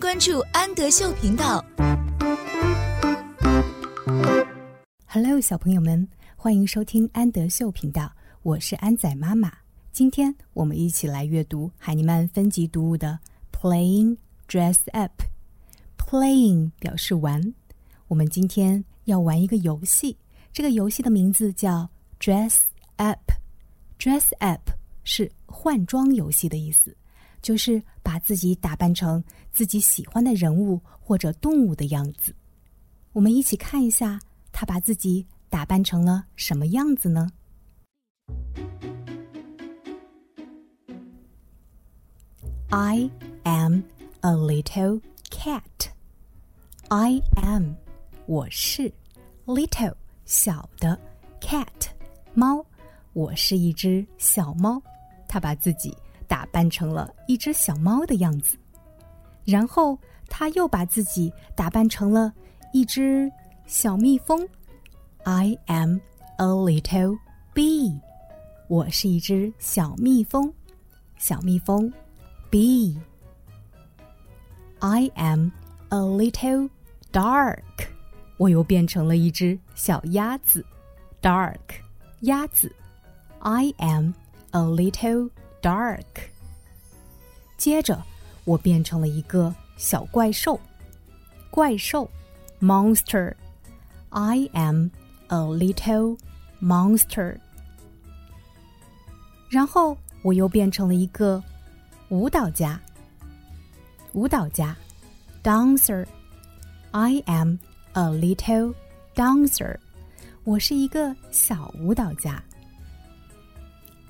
[0.00, 1.62] 关注安德秀频道。
[5.04, 8.10] Hello，小朋友们，欢迎收听安德秀频道，
[8.42, 9.52] 我是安仔妈妈。
[9.92, 13.18] 今天我们一起来阅读海尼曼分级读物的
[13.60, 14.16] 《Playing
[14.48, 15.12] Dress Up》。
[15.98, 17.52] Playing 表示玩，
[18.08, 20.16] 我们今天要玩一个游戏，
[20.50, 21.86] 这个游戏的名字叫
[22.18, 22.60] Dress
[22.96, 23.20] Up。
[23.98, 24.70] Dress Up
[25.04, 26.96] 是换装游戏的意思。
[27.42, 32.34] 就是把自己打扮成自己喜欢的人物或者动物的样子。
[33.12, 34.20] 我们一起看一下，
[34.52, 37.28] 他把自己打扮成了什么样子呢
[42.68, 43.10] ？I
[43.42, 43.82] am
[44.20, 45.00] a little
[45.30, 45.62] cat.
[46.88, 47.74] I am，
[48.26, 48.92] 我是
[49.46, 50.98] little 小的
[51.40, 51.66] cat
[52.32, 52.64] 猫，
[53.12, 54.80] 我是一只小猫。
[55.26, 55.96] 他把自己。
[56.30, 58.56] 打扮成了一只小猫的样子，
[59.44, 59.98] 然后
[60.28, 62.32] 他又把自己打扮成了
[62.72, 63.28] 一只
[63.66, 64.48] 小蜜蜂。
[65.24, 65.98] I am
[66.36, 67.18] a little
[67.52, 67.98] bee，
[68.68, 70.54] 我是一只小蜜蜂。
[71.18, 71.92] 小蜜蜂
[72.48, 72.96] ，bee。
[74.78, 75.50] I am
[75.88, 76.70] a little
[77.12, 77.64] dark，
[78.36, 80.64] 我又变成了一只小鸭子。
[81.20, 81.58] Dark，
[82.20, 82.72] 鸭子。
[83.40, 84.12] I am
[84.52, 85.30] a little。
[85.61, 86.05] Dark。
[87.57, 88.01] 接着，
[88.43, 90.59] 我变成了一个小怪兽，
[91.49, 92.09] 怪兽，
[92.61, 94.89] Monster。I am
[95.27, 96.17] a little
[96.61, 97.37] monster。
[99.49, 101.43] 然后，我又变成了一个
[102.09, 102.79] 舞蹈家，
[104.13, 104.75] 舞蹈家，
[105.43, 107.57] Dancer。I am
[107.93, 108.73] a little
[109.15, 109.77] dancer。
[110.45, 112.41] 我是一个小舞蹈家。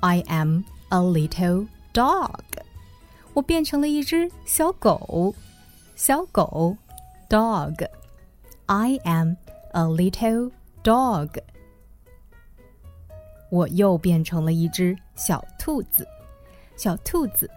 [0.00, 0.62] I am。
[0.92, 2.40] A little dog，
[3.34, 5.34] 我变成了一只小狗，
[5.94, 6.76] 小狗，
[7.28, 9.34] dog。I am
[9.72, 10.50] a little
[10.82, 11.30] dog。
[13.50, 16.06] 我又变成了一只小兔子，
[16.76, 17.50] 小兔子，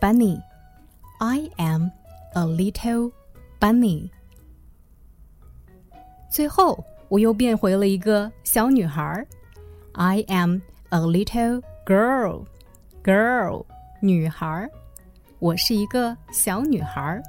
[0.00, 1.90] bunny。I am
[2.34, 3.12] a little
[3.58, 4.10] bunny。
[6.28, 9.26] 最后，我又变回了一个小女孩，
[9.92, 10.60] I am
[10.90, 12.44] a little girl。
[13.03, 13.65] Girl，
[13.99, 14.69] 女孩，
[15.39, 17.19] 我是一个小女孩。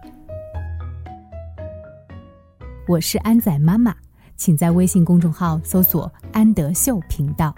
[2.86, 3.96] 我是安仔妈妈，
[4.36, 7.54] 请在微信公众号搜索“安德秀频道”。